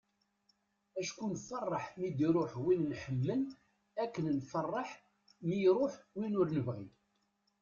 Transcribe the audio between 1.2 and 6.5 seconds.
nfeṛṛeḥ mi d-iruḥ win nḥemmel akken i nfeṛṛeḥ mi iruḥ win ur